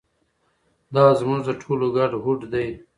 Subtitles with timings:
[0.93, 2.67] دا زموږ د ټولو ګډ هوډ دی.